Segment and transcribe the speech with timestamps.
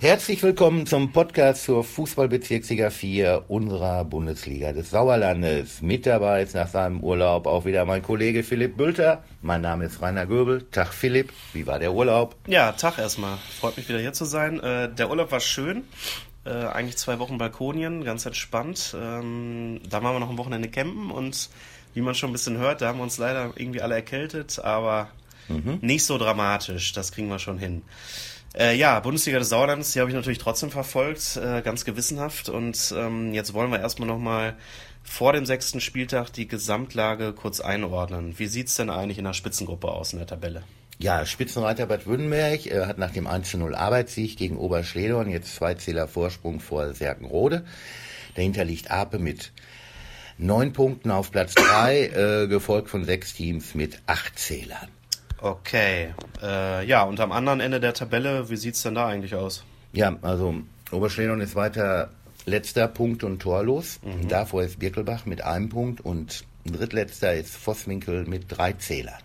[0.00, 5.82] Herzlich willkommen zum Podcast zur Fußballbezirksliga 4 unserer Bundesliga des Sauerlandes.
[5.82, 9.22] Mit dabei ist nach seinem Urlaub auch wieder mein Kollege Philipp Bülter.
[9.40, 10.66] Mein Name ist Rainer Göbel.
[10.72, 12.34] Tag Philipp, wie war der Urlaub?
[12.48, 13.38] Ja, Tag erstmal.
[13.60, 14.58] Freut mich wieder hier zu sein.
[14.60, 15.84] Äh, der Urlaub war schön.
[16.44, 18.96] Äh, eigentlich zwei Wochen Balkonien, ganz entspannt.
[19.00, 21.48] Ähm, da waren wir noch ein Wochenende campen und
[21.94, 25.08] wie man schon ein bisschen hört, da haben wir uns leider irgendwie alle erkältet, aber
[25.48, 25.78] mhm.
[25.80, 26.92] nicht so dramatisch.
[26.92, 27.82] Das kriegen wir schon hin.
[28.56, 32.48] Äh, ja, Bundesliga des Sauerlandes, die habe ich natürlich trotzdem verfolgt, äh, ganz gewissenhaft.
[32.48, 34.54] Und ähm, jetzt wollen wir erstmal nochmal
[35.02, 38.38] vor dem sechsten Spieltag die Gesamtlage kurz einordnen.
[38.38, 40.62] Wie sieht's denn eigentlich in der Spitzengruppe aus in der Tabelle?
[40.98, 46.06] Ja, Spitzenreiter Bad Württemberg äh, hat nach dem 1-0 Arbeitssieg gegen Oberschledorn jetzt zwei Zähler
[46.06, 47.64] Vorsprung vor Serkenrode.
[48.36, 49.52] Dahinter liegt Ape mit
[50.38, 54.88] neun Punkten auf Platz drei, äh, gefolgt von sechs Teams mit acht Zählern.
[55.44, 56.14] Okay.
[56.42, 59.62] Äh, ja, und am anderen Ende der Tabelle, wie sieht's denn da eigentlich aus?
[59.92, 60.54] Ja, also
[60.90, 62.08] Oberschledorn ist weiter
[62.46, 64.00] letzter Punkt und torlos.
[64.02, 64.28] Mhm.
[64.28, 69.20] Davor ist Birkelbach mit einem Punkt und drittletzter ist Vosswinkel mit drei Zählern.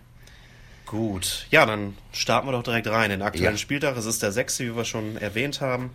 [0.85, 3.11] Gut, ja, dann starten wir doch direkt rein.
[3.11, 3.57] Den aktuellen ja.
[3.57, 5.91] Spieltag, es ist der sechste, wie wir schon erwähnt haben.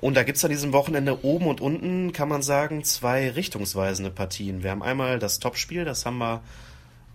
[0.00, 4.62] Und da gibt's an diesem Wochenende oben und unten, kann man sagen, zwei richtungsweisende Partien.
[4.62, 6.40] Wir haben einmal das Topspiel, das haben wir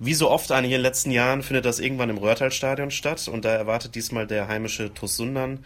[0.06, 3.46] wie so oft eigentlich in den letzten Jahren findet das irgendwann im Röhrtal-Stadion statt und
[3.46, 5.60] da erwartet diesmal der heimische TuS Sundern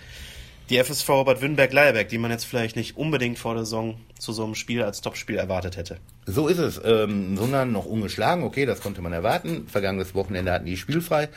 [0.70, 4.44] die FSV Bad Württemberg-Leierberg, die man jetzt vielleicht nicht unbedingt vor der Saison zu so
[4.44, 5.98] einem Spiel als Topspiel erwartet hätte.
[6.28, 6.80] So ist es.
[6.84, 9.68] Ähm, Sundern noch ungeschlagen, okay, das konnte man erwarten.
[9.68, 11.30] Vergangenes Wochenende hatten die spielfrei.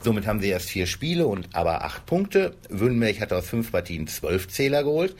[0.00, 2.54] Somit haben sie erst vier Spiele und aber acht Punkte.
[2.68, 5.14] Württemberg hat aus fünf Partien zwölf Zähler geholt.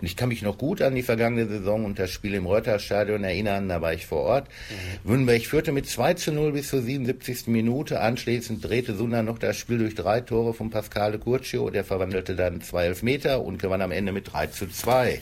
[0.00, 3.22] Und ich kann mich noch gut an die vergangene Saison und das Spiel im Reuterstadion
[3.22, 4.48] erinnern, da war ich vor Ort.
[4.48, 5.08] Mhm.
[5.08, 7.48] Württemberg führte mit 2 zu 0 bis zur 77.
[7.48, 8.00] Minute.
[8.00, 11.68] Anschließend drehte Sunda noch das Spiel durch drei Tore von Pascale Curcio.
[11.68, 15.20] Der verwandelte dann zwei Elfmeter und gewann am Ende mit 3 zu 2.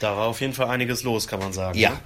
[0.00, 1.78] Da war auf jeden Fall einiges los, kann man sagen.
[1.78, 1.90] Ja.
[1.90, 1.98] Ne?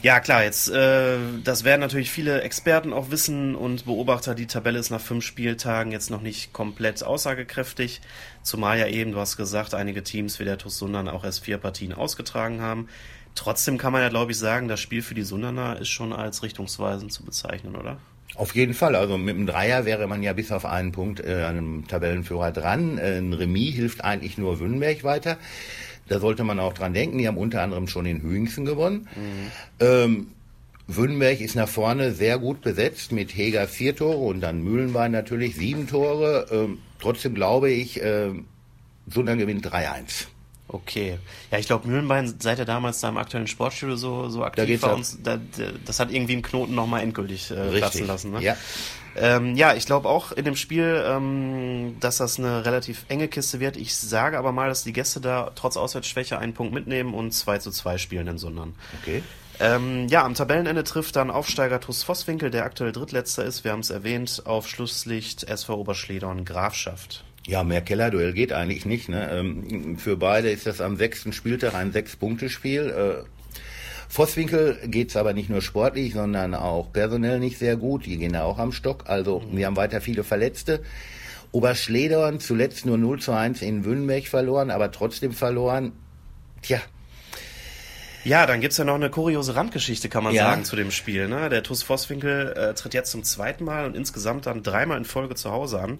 [0.00, 4.36] Ja, klar, jetzt, äh, das werden natürlich viele Experten auch wissen und Beobachter.
[4.36, 8.00] Die Tabelle ist nach fünf Spieltagen jetzt noch nicht komplett aussagekräftig.
[8.44, 11.58] Zumal ja eben, du hast gesagt, einige Teams wie der TuS Sundern auch erst vier
[11.58, 12.88] Partien ausgetragen haben.
[13.34, 16.44] Trotzdem kann man ja, glaube ich, sagen, das Spiel für die Sunderner ist schon als
[16.44, 17.98] richtungsweisend zu bezeichnen, oder?
[18.36, 18.94] Auf jeden Fall.
[18.94, 22.52] Also mit dem Dreier wäre man ja bis auf einen Punkt äh, an einem Tabellenführer
[22.52, 22.98] dran.
[22.98, 25.38] Äh, ein Remis hilft eigentlich nur Wünnberg weiter.
[26.08, 27.18] Da sollte man auch dran denken.
[27.18, 29.08] Die haben unter anderem schon in Hüingsen gewonnen.
[29.14, 29.50] Mhm.
[29.80, 30.26] Ähm,
[30.86, 35.54] Wünnberg ist nach vorne sehr gut besetzt mit Heger vier Tore und dann Mühlenbein natürlich
[35.54, 36.46] sieben Tore.
[36.50, 38.30] Ähm, trotzdem glaube ich, äh,
[39.06, 40.28] Sundern gewinnt 3-1.
[40.68, 41.18] Okay.
[41.50, 44.94] Ja, ich glaube, Mühlenbein, seit er damals da im aktuellen Sportstudio so, so aktiv war,
[44.94, 45.38] uns, da,
[45.84, 48.32] das hat irgendwie im Knoten nochmal endgültig äh, platzen lassen.
[48.32, 48.42] Ne?
[48.42, 48.56] Ja.
[49.16, 53.60] Ähm, ja, ich glaube auch in dem Spiel, ähm, dass das eine relativ enge Kiste
[53.60, 53.76] wird.
[53.76, 57.58] Ich sage aber mal, dass die Gäste da trotz Auswärtsschwäche einen Punkt mitnehmen und 2
[57.58, 58.74] zu 2 spielen in Sundern.
[59.00, 59.22] Okay.
[59.60, 63.80] Ähm, ja, am Tabellenende trifft dann Aufsteiger TuS Vosswinkel, der aktuell Drittletzter ist, wir haben
[63.80, 67.24] es erwähnt, auf Schlusslicht SV Oberschledorn Grafschaft.
[67.48, 69.08] Ja, mehr Kellerduell geht eigentlich nicht.
[69.08, 69.26] Ne?
[69.32, 72.90] Ähm, für beide ist das am sechsten Spieltag ein Sechs-Punkte-Spiel.
[72.90, 73.24] Äh,
[74.06, 78.04] Vosswinkel geht's aber nicht nur sportlich, sondern auch personell nicht sehr gut.
[78.04, 79.04] Die gehen ja auch am Stock.
[79.06, 79.56] Also mhm.
[79.56, 80.82] wir haben weiter viele Verletzte.
[81.50, 85.92] Oberschledorn zuletzt nur 0 zu 1 in Wünnberg verloren, aber trotzdem verloren.
[86.60, 86.82] Tja.
[88.24, 90.50] Ja, dann gibt's ja noch eine kuriose Randgeschichte, kann man ja.
[90.50, 91.28] sagen, zu dem Spiel.
[91.28, 91.48] Ne?
[91.48, 95.34] Der TuS Vosswinkel äh, tritt jetzt zum zweiten Mal und insgesamt dann dreimal in Folge
[95.34, 95.98] zu Hause an.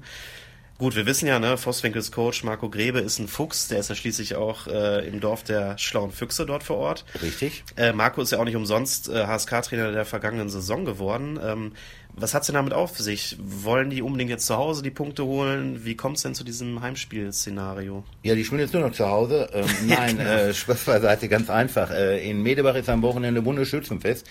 [0.78, 3.96] Gut, wir wissen ja, ne, Vosswinkels Coach Marco Grebe ist ein Fuchs, der ist ja
[3.96, 7.04] schließlich auch äh, im Dorf der schlauen Füchse dort vor Ort.
[7.20, 7.64] Richtig.
[7.76, 11.36] Äh, Marco ist ja auch nicht umsonst äh, HSK-Trainer der vergangenen Saison geworden.
[11.42, 11.72] Ähm,
[12.14, 13.36] was hat's denn damit auf sich?
[13.40, 15.84] Wollen die unbedingt jetzt zu Hause die Punkte holen?
[15.84, 18.04] Wie kommt's denn zu diesem Heimspielszenario?
[18.22, 19.50] Ja, die spielen jetzt nur noch zu Hause.
[19.52, 20.30] Ähm, nein, genau.
[20.30, 21.90] äh, Spaß beiseite, ganz einfach.
[21.90, 24.28] Äh, in Medebach ist am Wochenende Bundesschützenfest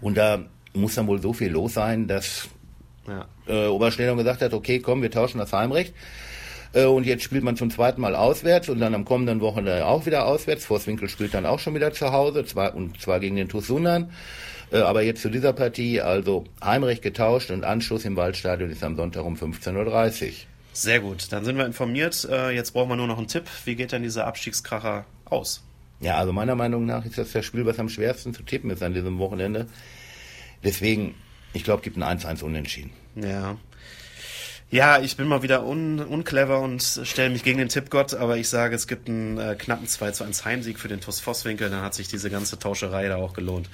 [0.00, 2.48] und da muss dann wohl so viel los sein, dass
[3.06, 3.26] ja.
[3.46, 5.94] Äh, Oberschnellung gesagt hat, okay, komm, wir tauschen das Heimrecht.
[6.72, 10.06] Äh, und jetzt spielt man zum zweiten Mal auswärts und dann am kommenden Wochenende auch
[10.06, 10.64] wieder auswärts.
[10.64, 14.10] Vorswinkel spielt dann auch schon wieder zu Hause, zwar, und zwar gegen den TuS Sundern.
[14.72, 18.96] Äh, aber jetzt zu dieser Partie, also Heimrecht getauscht und Anschluss im Waldstadion ist am
[18.96, 20.32] Sonntag um 15.30 Uhr.
[20.72, 22.26] Sehr gut, dann sind wir informiert.
[22.28, 23.44] Äh, jetzt brauchen wir nur noch einen Tipp.
[23.64, 25.62] Wie geht denn dieser Abstiegskracher aus?
[26.00, 28.82] Ja, also meiner Meinung nach ist das das Spiel, was am schwersten zu tippen ist
[28.82, 29.68] an diesem Wochenende.
[30.64, 31.14] Deswegen
[31.54, 32.90] ich glaube, gibt ein 1-1 unentschieden.
[33.14, 33.56] Ja.
[34.74, 38.48] Ja, ich bin mal wieder un unclever und stelle mich gegen den Tippgott, aber ich
[38.48, 41.80] sage, es gibt einen äh, knappen 2 zu 1 Heimsieg für den TuS Vosswinkel, dann
[41.80, 43.70] hat sich diese ganze Tauscherei da auch gelohnt.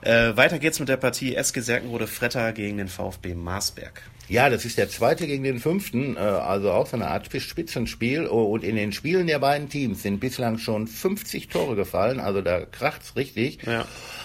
[0.00, 4.00] Äh, weiter geht's mit der Partie SG Serkenrode Fretter gegen den VfB Marsberg.
[4.30, 8.26] Ja, das ist der zweite gegen den fünften, äh, also auch so eine Art Spitzenspiel.
[8.26, 12.40] Oh, und in den Spielen der beiden Teams sind bislang schon 50 Tore gefallen, also
[12.40, 13.66] da kracht's richtig.
[13.66, 13.82] Ja.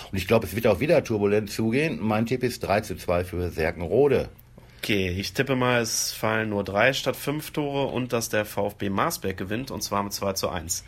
[0.10, 2.00] Und ich glaube, es wird auch wieder turbulent zugehen.
[2.00, 4.30] Mein Tipp ist 3 zu 2 für Serkenrode.
[4.84, 8.90] Okay, ich tippe mal, es fallen nur drei statt fünf Tore und dass der VfB
[8.90, 10.84] Marsberg gewinnt und zwar mit 2 zu 1.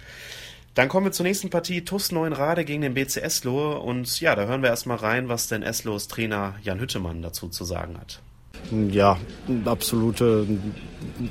[0.73, 4.47] Dann kommen wir zur nächsten Partie, TUS Neuenrade gegen den BC Eslohe und ja, da
[4.47, 8.21] hören wir erstmal rein, was denn Eslohs Trainer Jan Hüttemann dazu zu sagen hat.
[8.91, 9.17] Ja,
[9.63, 10.45] absolute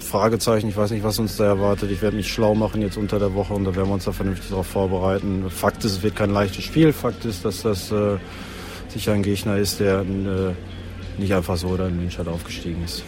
[0.00, 0.70] Fragezeichen.
[0.70, 1.90] Ich weiß nicht, was uns da erwartet.
[1.90, 4.12] Ich werde mich schlau machen jetzt unter der Woche und da werden wir uns da
[4.12, 5.50] vernünftig darauf vorbereiten.
[5.50, 6.94] Fakt ist, es wird kein leichtes Spiel.
[6.94, 8.16] Fakt ist, dass das äh,
[8.88, 10.54] sicher ein Gegner ist, der äh,
[11.18, 13.04] nicht einfach so oder in München aufgestiegen ist.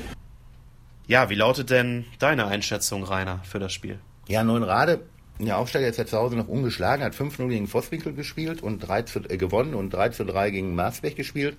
[1.06, 3.98] Ja, wie lautet denn deine Einschätzung, Rainer, für das Spiel?
[4.28, 5.02] Ja, Neuenrade,
[5.38, 9.02] der Aufsteiger ist ja zu Hause noch ungeschlagen, hat 5-0 gegen Vosswinkel gespielt und 3
[9.02, 11.56] zu, äh, gewonnen und 3 zu 3 gegen Marsberg gespielt.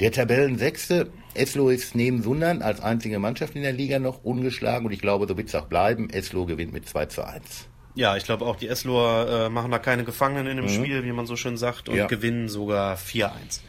[0.00, 4.92] Der Tabellensechste, Eslo ist neben Sundern als einzige Mannschaft in der Liga noch ungeschlagen und
[4.92, 6.08] ich glaube, so wird es auch bleiben.
[6.10, 7.68] Eslo gewinnt mit 2 zu 1.
[7.94, 10.70] Ja, ich glaube auch, die Esloer äh, machen da keine Gefangenen in dem mhm.
[10.70, 12.06] Spiel, wie man so schön sagt, und ja.
[12.06, 13.60] gewinnen sogar 4-1.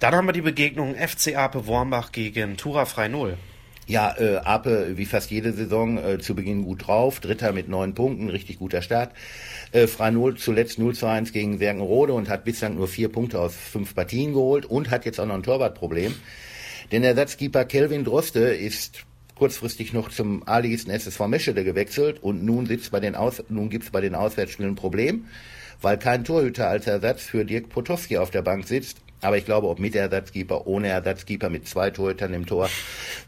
[0.00, 3.36] Dann haben wir die Begegnung FC Ape Wormbach gegen Tura Frei Null.
[3.88, 7.94] Ja, äh, Ape wie fast jede Saison äh, zu Beginn gut drauf, Dritter mit neun
[7.94, 9.12] Punkten, richtig guter Start.
[9.72, 13.40] Äh, Frei Null zuletzt 0 zu 1 gegen Werkenrode und hat bislang nur vier Punkte
[13.40, 16.14] aus fünf Partien geholt und hat jetzt auch noch ein Torwartproblem.
[16.92, 19.04] Denn Ersatzkeeper Kelvin Droste ist
[19.34, 23.16] kurzfristig noch zum A-Ligisten SSV Meschede gewechselt und nun sitzt bei den
[23.48, 25.24] nun gibt's bei den Auswärtsspielen ein Problem,
[25.80, 29.68] weil kein Torhüter als Ersatz für Dirk Potowski auf der Bank sitzt aber ich glaube,
[29.68, 32.70] ob mit Ersatzkeeper, ohne Ersatzkeeper, mit zwei Torhütern im Tor.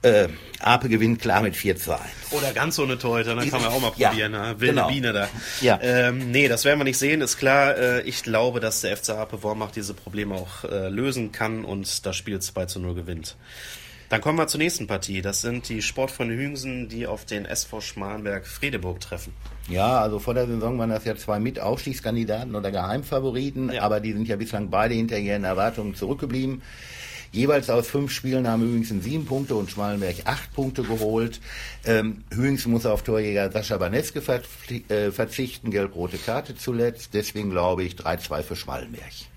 [0.03, 0.29] Äh,
[0.61, 2.03] Ape gewinnt klar mit 4 zu 1.
[2.31, 4.17] Oder ganz ohne Torhüter, dann kann man auch mal probieren.
[4.17, 4.61] Ja, ne?
[4.61, 4.89] Wilde genau.
[4.89, 5.29] Biene da.
[5.61, 5.79] Ja.
[5.83, 7.77] Ähm, nee, das werden wir nicht sehen, ist klar.
[7.77, 12.07] Äh, ich glaube, dass der FC Ape Wormach diese Probleme auch äh, lösen kann und
[12.07, 13.37] das Spiel 2 zu 0 gewinnt.
[14.11, 15.23] Dann kommen wir zur nächsten Partie.
[15.23, 19.33] Das sind die Sportfreunde Hüngsen, die auf den SV Schmalenberg Fredeburg treffen.
[19.69, 23.83] Ja, also vor der Saison waren das ja zwei Mitaufstiegskandidaten oder Geheimfavoriten, ja.
[23.83, 26.61] aber die sind ja bislang beide hinter ihren Erwartungen zurückgeblieben.
[27.31, 31.41] Jeweils aus fünf Spielen haben Hüingsen sieben Punkte und Schmalenberg acht Punkte geholt.
[31.85, 34.21] Ähm, Hüingsen muss auf Torjäger Sascha Baneske
[34.89, 37.15] äh, verzichten, gelb-rote Karte zuletzt.
[37.15, 39.30] Deswegen glaube ich 3-2 für Schmalenberg.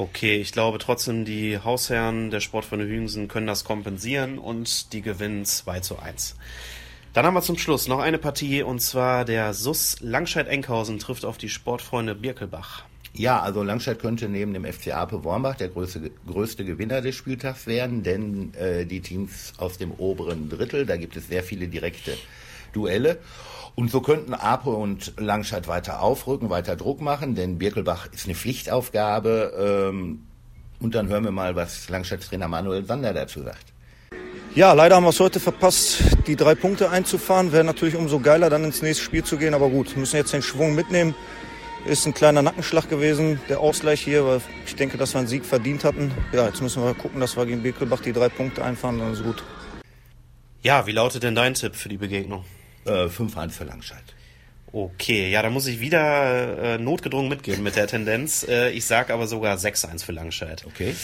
[0.00, 5.44] Okay, ich glaube trotzdem, die Hausherren der Sportfreunde Hügensen können das kompensieren und die gewinnen
[5.44, 6.36] 2 zu 1.
[7.12, 11.36] Dann haben wir zum Schluss noch eine Partie und zwar der SUS Langscheid-Enkhausen trifft auf
[11.36, 12.84] die Sportfreunde Birkelbach.
[13.12, 17.66] Ja, also Langscheid könnte neben dem FC Ape Wormbach der größte, größte Gewinner des Spieltags
[17.66, 22.16] werden, denn äh, die Teams aus dem oberen Drittel, da gibt es sehr viele direkte
[22.72, 23.18] Duelle.
[23.74, 28.34] Und so könnten Ape und Langscheid weiter aufrücken, weiter Druck machen, denn Birkelbach ist eine
[28.34, 29.88] Pflichtaufgabe.
[29.90, 30.26] Ähm,
[30.80, 33.72] und dann hören wir mal, was Langscheids Trainer Manuel Sander dazu sagt.
[34.54, 37.52] Ja, leider haben wir es heute verpasst, die drei Punkte einzufahren.
[37.52, 39.54] Wäre natürlich umso geiler, dann ins nächste Spiel zu gehen.
[39.54, 41.14] Aber gut, müssen jetzt den Schwung mitnehmen.
[41.86, 45.46] Ist ein kleiner Nackenschlag gewesen, der Ausgleich hier, weil ich denke, dass wir einen Sieg
[45.46, 46.10] verdient hatten.
[46.32, 49.22] Ja, jetzt müssen wir gucken, dass wir gegen Birkelbach die drei Punkte einfahren, dann ist
[49.22, 49.42] gut.
[50.62, 52.44] Ja, wie lautet denn dein Tipp für die Begegnung?
[52.84, 54.02] Äh, 5-1 für Langscheid.
[54.72, 58.44] Okay, ja, da muss ich wieder äh, notgedrungen mitgehen mit der Tendenz.
[58.48, 60.64] Äh, ich sag aber sogar 6-1 für Langscheid.
[60.66, 60.94] Okay.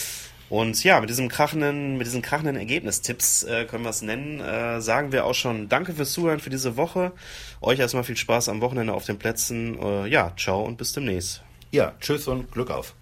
[0.49, 4.81] Und ja, mit diesem krachenden, mit diesen krachenden Ergebnistipps äh, können wir es nennen, äh,
[4.81, 7.13] sagen wir auch schon Danke fürs Zuhören für diese Woche.
[7.61, 9.79] Euch erstmal viel Spaß am Wochenende auf den Plätzen.
[9.81, 11.43] Äh, ja, ciao und bis demnächst.
[11.73, 12.95] Ja, tschüss und Glück auf.